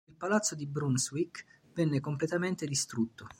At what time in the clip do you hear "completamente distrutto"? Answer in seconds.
1.99-3.29